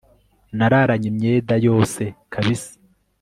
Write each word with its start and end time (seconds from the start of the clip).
nararanye 0.57 1.07
imyeda 1.13 1.53
yose 1.67 2.01
kabisa 2.33 2.71